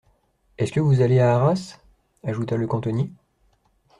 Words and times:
Est-ce 0.57 0.71
que 0.71 0.79
vous 0.79 1.01
allez 1.01 1.19
à 1.19 1.35
Arras? 1.35 1.77
ajouta 2.23 2.57
le 2.57 2.65
cantonnier. 2.65 3.11